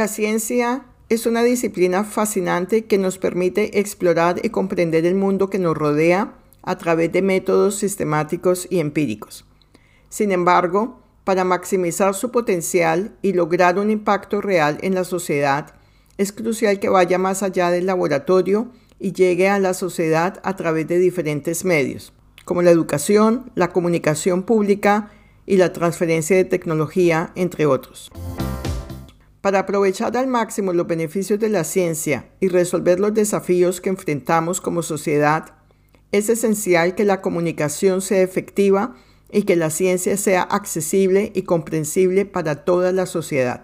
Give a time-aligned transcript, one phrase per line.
[0.00, 5.58] La ciencia es una disciplina fascinante que nos permite explorar y comprender el mundo que
[5.58, 9.44] nos rodea a través de métodos sistemáticos y empíricos.
[10.08, 15.74] Sin embargo, para maximizar su potencial y lograr un impacto real en la sociedad,
[16.16, 20.88] es crucial que vaya más allá del laboratorio y llegue a la sociedad a través
[20.88, 22.14] de diferentes medios,
[22.46, 25.10] como la educación, la comunicación pública
[25.44, 28.10] y la transferencia de tecnología, entre otros.
[29.40, 34.60] Para aprovechar al máximo los beneficios de la ciencia y resolver los desafíos que enfrentamos
[34.60, 35.54] como sociedad,
[36.12, 38.96] es esencial que la comunicación sea efectiva
[39.32, 43.62] y que la ciencia sea accesible y comprensible para toda la sociedad.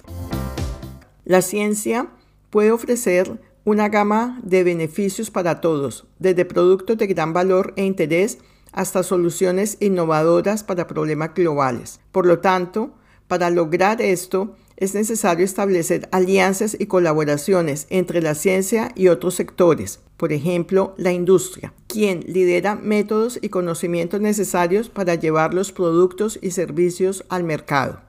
[1.25, 2.09] La ciencia
[2.49, 8.39] puede ofrecer una gama de beneficios para todos, desde productos de gran valor e interés
[8.73, 12.01] hasta soluciones innovadoras para problemas globales.
[12.13, 12.95] Por lo tanto,
[13.27, 20.01] para lograr esto, es necesario establecer alianzas y colaboraciones entre la ciencia y otros sectores,
[20.17, 26.51] por ejemplo, la industria, quien lidera métodos y conocimientos necesarios para llevar los productos y
[26.51, 28.01] servicios al mercado.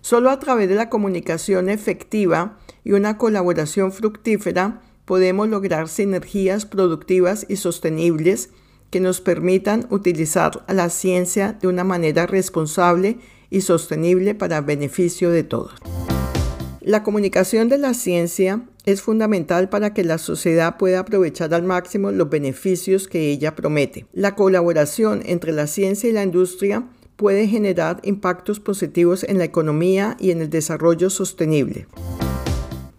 [0.00, 7.46] Solo a través de la comunicación efectiva y una colaboración fructífera podemos lograr sinergias productivas
[7.48, 8.50] y sostenibles
[8.90, 13.18] que nos permitan utilizar la ciencia de una manera responsable
[13.50, 15.74] y sostenible para beneficio de todos.
[16.80, 22.10] La comunicación de la ciencia es fundamental para que la sociedad pueda aprovechar al máximo
[22.10, 24.06] los beneficios que ella promete.
[24.14, 30.16] La colaboración entre la ciencia y la industria puede generar impactos positivos en la economía
[30.18, 31.88] y en el desarrollo sostenible.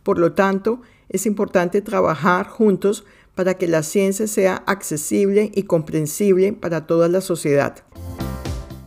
[0.03, 6.53] Por lo tanto, es importante trabajar juntos para que la ciencia sea accesible y comprensible
[6.53, 7.83] para toda la sociedad.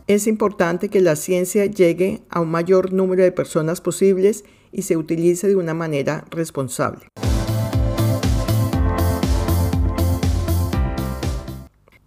[0.05, 4.97] Es importante que la ciencia llegue a un mayor número de personas posibles y se
[4.97, 7.07] utilice de una manera responsable.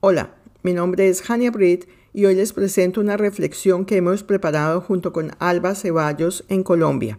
[0.01, 4.83] Hola, mi nombre es Hania Britt y hoy les presento una reflexión que hemos preparado
[4.83, 7.19] junto con Alba Ceballos en Colombia.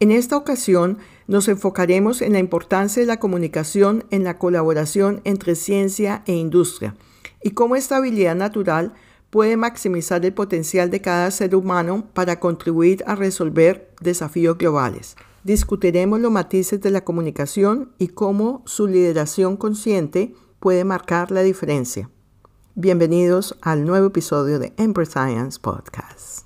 [0.00, 0.98] En esta ocasión
[1.28, 6.96] nos enfocaremos en la importancia de la comunicación en la colaboración entre ciencia e industria
[7.44, 8.92] y cómo esta habilidad natural
[9.36, 15.14] puede maximizar el potencial de cada ser humano para contribuir a resolver desafíos globales.
[15.44, 22.08] Discutiremos los matices de la comunicación y cómo su lideración consciente puede marcar la diferencia.
[22.76, 26.45] Bienvenidos al nuevo episodio de Empress Science Podcast.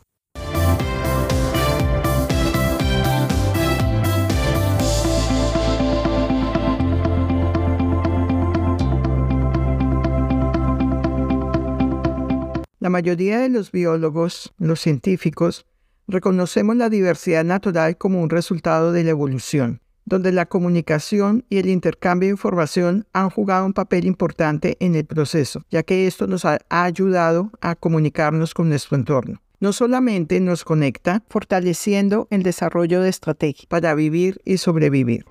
[12.81, 15.67] La mayoría de los biólogos, los científicos,
[16.09, 21.69] reconocemos la diversidad natural como un resultado de la evolución, donde la comunicación y el
[21.69, 26.47] intercambio de información han jugado un papel importante en el proceso, ya que esto nos
[26.47, 29.43] ha ayudado a comunicarnos con nuestro entorno.
[29.59, 35.27] No solamente nos conecta, fortaleciendo el desarrollo de estrategias para vivir y sobrevivir.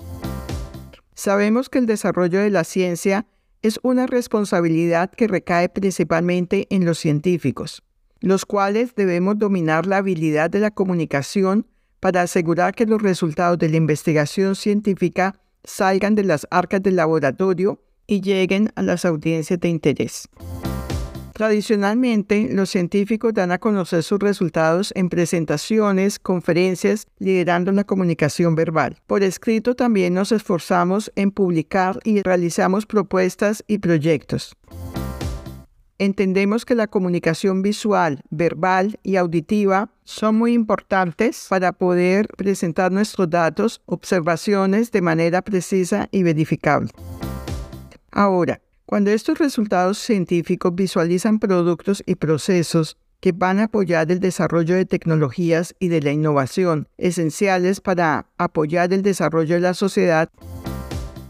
[1.16, 3.26] Sabemos que el desarrollo de la ciencia
[3.62, 7.84] es una responsabilidad que recae principalmente en los científicos,
[8.22, 11.68] los cuales debemos dominar la habilidad de la comunicación
[12.00, 17.82] para asegurar que los resultados de la investigación científica salgan de las arcas del laboratorio
[18.08, 20.30] y lleguen a las audiencias de interés.
[21.40, 28.98] Tradicionalmente, los científicos dan a conocer sus resultados en presentaciones, conferencias, liderando la comunicación verbal.
[29.08, 34.54] Por escrito también nos esforzamos en publicar y realizamos propuestas y proyectos.
[35.98, 43.30] Entendemos que la comunicación visual, verbal y auditiva son muy importantes para poder presentar nuestros
[43.30, 46.92] datos, observaciones de manera precisa y verificable.
[48.12, 54.74] Ahora, cuando estos resultados científicos visualizan productos y procesos que van a apoyar el desarrollo
[54.74, 60.32] de tecnologías y de la innovación esenciales para apoyar el desarrollo de la sociedad,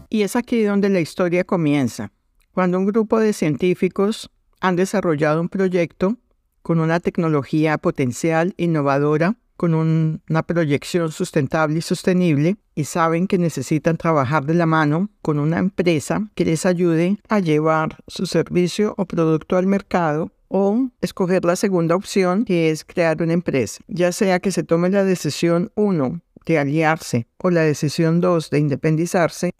[0.08, 2.12] y es aquí donde la historia comienza,
[2.52, 4.30] cuando un grupo de científicos
[4.62, 6.16] han desarrollado un proyecto
[6.62, 13.98] con una tecnología potencial innovadora con una proyección sustentable y sostenible y saben que necesitan
[13.98, 19.04] trabajar de la mano con una empresa que les ayude a llevar su servicio o
[19.04, 24.40] producto al mercado o escoger la segunda opción que es crear una empresa, ya sea
[24.40, 29.50] que se tome la decisión 1 de aliarse o la decisión 2 de independizarse,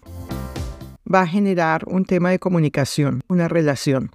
[1.14, 4.12] va a generar un tema de comunicación, una relación.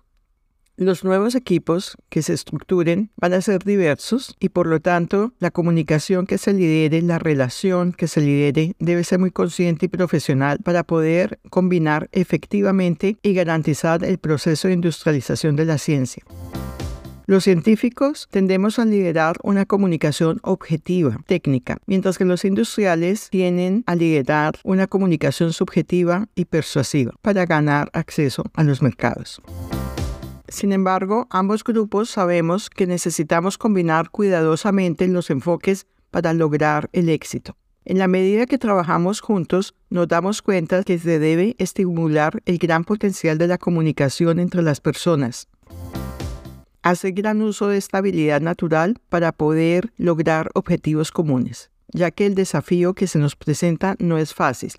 [0.78, 5.50] Los nuevos equipos que se estructuren van a ser diversos y por lo tanto la
[5.50, 10.60] comunicación que se lidere, la relación que se lidere debe ser muy consciente y profesional
[10.62, 16.24] para poder combinar efectivamente y garantizar el proceso de industrialización de la ciencia.
[17.26, 23.96] Los científicos tendemos a liderar una comunicación objetiva, técnica, mientras que los industriales tienen a
[23.96, 29.42] liderar una comunicación subjetiva y persuasiva para ganar acceso a los mercados.
[30.48, 37.56] Sin embargo, ambos grupos sabemos que necesitamos combinar cuidadosamente los enfoques para lograr el éxito.
[37.84, 42.84] En la medida que trabajamos juntos, nos damos cuenta que se debe estimular el gran
[42.84, 45.48] potencial de la comunicación entre las personas.
[46.82, 52.36] Hace gran uso de esta habilidad natural para poder lograr objetivos comunes, ya que el
[52.36, 54.74] desafío que se nos presenta no es fácil.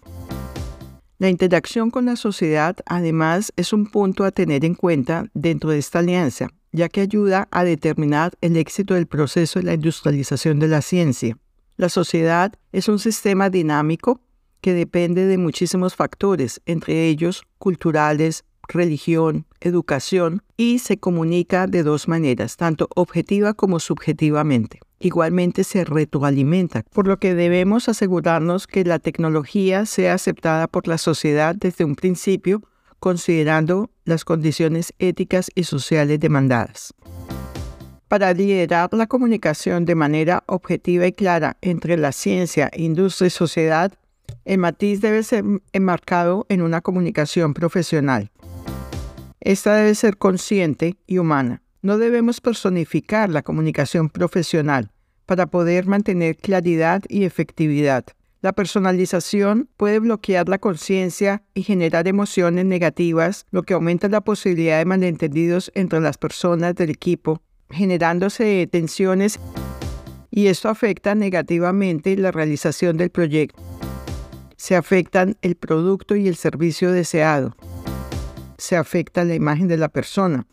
[1.18, 5.78] La interacción con la sociedad, además, es un punto a tener en cuenta dentro de
[5.78, 10.68] esta alianza, ya que ayuda a determinar el éxito del proceso de la industrialización de
[10.68, 11.38] la ciencia.
[11.78, 14.20] La sociedad es un sistema dinámico
[14.60, 22.08] que depende de muchísimos factores, entre ellos culturales, religión, educación, y se comunica de dos
[22.08, 28.98] maneras, tanto objetiva como subjetivamente igualmente se retroalimenta, por lo que debemos asegurarnos que la
[28.98, 32.62] tecnología sea aceptada por la sociedad desde un principio,
[33.00, 36.94] considerando las condiciones éticas y sociales demandadas.
[38.08, 43.92] Para liderar la comunicación de manera objetiva y clara entre la ciencia, industria y sociedad,
[44.44, 48.30] el matiz debe ser enmarcado en una comunicación profesional.
[49.40, 54.90] Esta debe ser consciente y humana no debemos personificar la comunicación profesional
[55.24, 58.04] para poder mantener claridad y efectividad.
[58.42, 64.78] La personalización puede bloquear la conciencia y generar emociones negativas, lo que aumenta la posibilidad
[64.78, 67.40] de malentendidos entre las personas del equipo,
[67.70, 69.38] generándose tensiones
[70.28, 73.62] y esto afecta negativamente la realización del proyecto.
[74.56, 77.56] Se afectan el producto y el servicio deseado.
[78.58, 80.46] Se afecta la imagen de la persona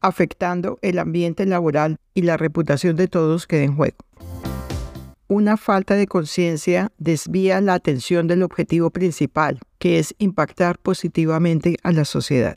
[0.00, 3.96] afectando el ambiente laboral y la reputación de todos queda en juego.
[5.26, 11.92] Una falta de conciencia desvía la atención del objetivo principal, que es impactar positivamente a
[11.92, 12.56] la sociedad.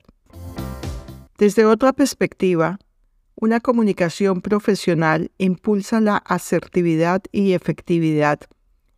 [1.38, 2.80] Desde otra perspectiva,
[3.36, 8.40] una comunicación profesional impulsa la asertividad y efectividad,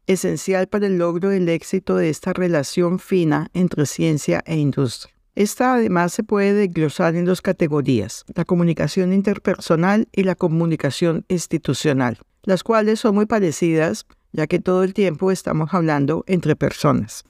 [0.05, 5.12] esencial para el logro del éxito de esta relación fina entre ciencia e industria.
[5.35, 12.19] Esta además se puede desglosar en dos categorías, la comunicación interpersonal y la comunicación institucional,
[12.43, 17.23] las cuales son muy parecidas ya que todo el tiempo estamos hablando entre personas.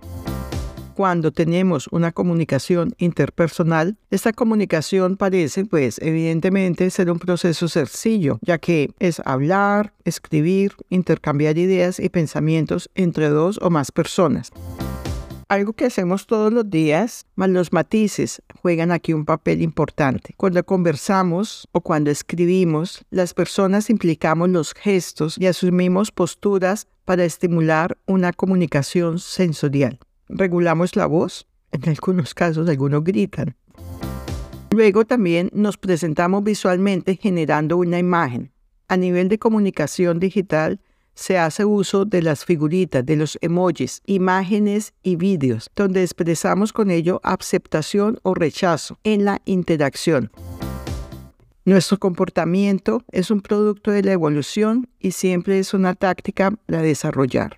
[0.95, 8.57] Cuando tenemos una comunicación interpersonal, esta comunicación parece, pues, evidentemente ser un proceso sencillo, ya
[8.57, 14.51] que es hablar, escribir, intercambiar ideas y pensamientos entre dos o más personas
[15.53, 20.33] algo que hacemos todos los días, más los matices juegan aquí un papel importante.
[20.35, 27.97] Cuando conversamos o cuando escribimos, las personas implicamos los gestos y asumimos posturas para estimular
[28.07, 29.99] una comunicación sensorial.
[30.27, 33.55] Regulamos la voz, en algunos casos algunos gritan.
[34.71, 38.51] Luego también nos presentamos visualmente generando una imagen.
[38.87, 40.79] A nivel de comunicación digital,
[41.15, 46.91] se hace uso de las figuritas, de los emojis, imágenes y vídeos, donde expresamos con
[46.91, 50.31] ello aceptación o rechazo en la interacción.
[51.65, 57.57] Nuestro comportamiento es un producto de la evolución y siempre es una táctica para desarrollar.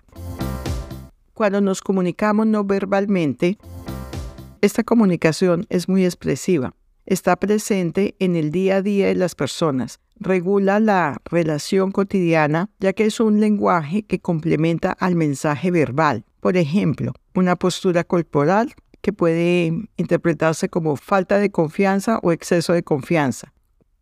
[1.34, 3.58] Cuando nos comunicamos no verbalmente,
[4.60, 6.74] esta comunicación es muy expresiva.
[7.04, 12.92] Está presente en el día a día de las personas, regula la relación cotidiana, ya
[12.92, 16.24] que es un lenguaje que complementa al mensaje verbal.
[16.40, 22.82] Por ejemplo, una postura corporal que puede interpretarse como falta de confianza o exceso de
[22.82, 23.52] confianza.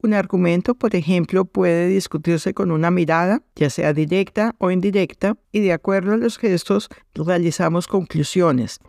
[0.02, 5.60] Un argumento, por ejemplo, puede discutirse con una mirada, ya sea directa o indirecta, y
[5.60, 8.80] de acuerdo a los gestos realizamos conclusiones.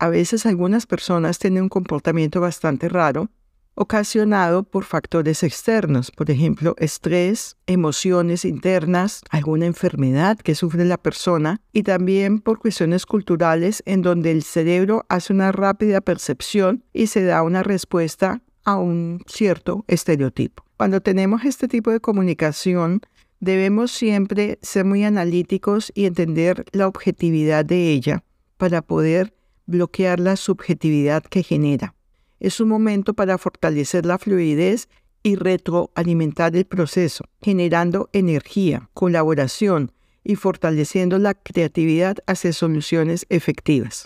[0.00, 3.28] A veces algunas personas tienen un comportamiento bastante raro
[3.74, 11.60] ocasionado por factores externos, por ejemplo, estrés, emociones internas, alguna enfermedad que sufre la persona
[11.72, 17.24] y también por cuestiones culturales en donde el cerebro hace una rápida percepción y se
[17.24, 20.64] da una respuesta a un cierto estereotipo.
[20.76, 23.00] Cuando tenemos este tipo de comunicación,
[23.40, 28.24] debemos siempre ser muy analíticos y entender la objetividad de ella
[28.56, 29.32] para poder
[29.66, 31.94] bloquear la subjetividad que genera.
[32.40, 34.88] Es un momento para fortalecer la fluidez
[35.22, 39.92] y retroalimentar el proceso, generando energía, colaboración
[40.24, 44.04] y fortaleciendo la creatividad hacia soluciones efectivas.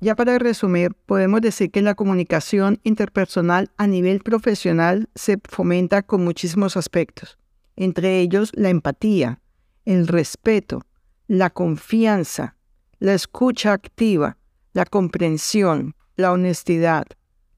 [0.00, 6.22] Ya para resumir, podemos decir que la comunicación interpersonal a nivel profesional se fomenta con
[6.22, 7.38] muchísimos aspectos,
[7.76, 9.40] entre ellos la empatía,
[9.86, 10.82] el respeto,
[11.26, 12.56] la confianza,
[12.98, 14.36] la escucha activa,
[14.74, 17.06] la comprensión, la honestidad,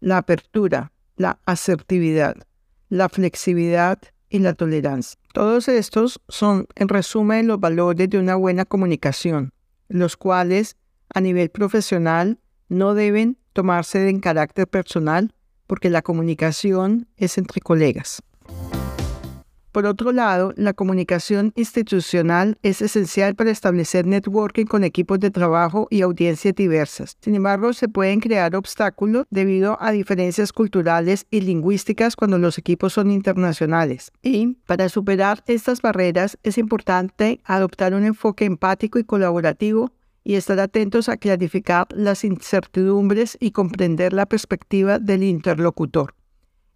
[0.00, 2.36] la apertura, la asertividad,
[2.88, 3.98] la flexibilidad
[4.28, 5.18] y la tolerancia.
[5.32, 9.52] Todos estos son, en resumen, los valores de una buena comunicación,
[9.88, 10.76] los cuales,
[11.14, 12.38] a nivel profesional,
[12.68, 15.32] no deben tomarse en carácter personal
[15.66, 18.22] porque la comunicación es entre colegas.
[19.78, 25.86] Por otro lado, la comunicación institucional es esencial para establecer networking con equipos de trabajo
[25.88, 27.16] y audiencias diversas.
[27.20, 32.94] Sin embargo, se pueden crear obstáculos debido a diferencias culturales y lingüísticas cuando los equipos
[32.94, 34.10] son internacionales.
[34.20, 39.92] Y para superar estas barreras es importante adoptar un enfoque empático y colaborativo
[40.24, 46.17] y estar atentos a clarificar las incertidumbres y comprender la perspectiva del interlocutor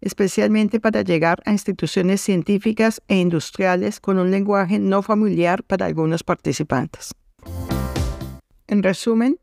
[0.03, 6.23] especialmente para llegar a instituciones científicas e industriales con un lenguaje no familiar para algunos
[6.23, 7.13] participantes.
[8.67, 9.39] En resumen,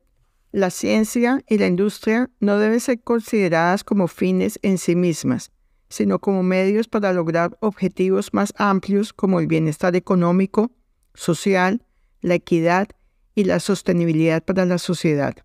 [0.53, 5.51] la ciencia y la industria no deben ser consideradas como fines en sí mismas,
[5.89, 10.73] sino como medios para lograr objetivos más amplios como el bienestar económico,
[11.15, 11.83] social,
[12.21, 12.89] la equidad
[13.35, 15.37] y la sostenibilidad para la sociedad.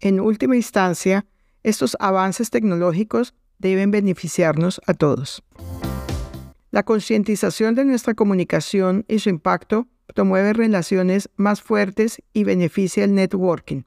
[0.00, 1.26] En última instancia,
[1.62, 5.42] estos avances tecnológicos deben beneficiarnos a todos.
[6.70, 13.14] La concientización de nuestra comunicación y su impacto promueve relaciones más fuertes y beneficia el
[13.14, 13.82] networking.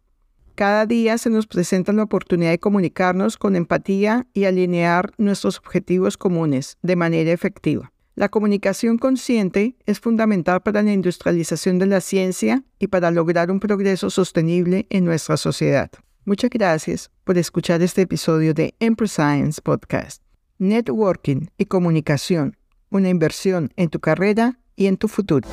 [0.55, 6.17] Cada día se nos presenta la oportunidad de comunicarnos con empatía y alinear nuestros objetivos
[6.17, 7.91] comunes de manera efectiva.
[8.15, 13.59] La comunicación consciente es fundamental para la industrialización de la ciencia y para lograr un
[13.59, 15.89] progreso sostenible en nuestra sociedad.
[16.23, 20.21] Muchas gracias por escuchar este episodio de Empress Science Podcast.
[20.59, 22.57] Networking y comunicación,
[22.91, 25.49] una inversión en tu carrera y en tu futuro.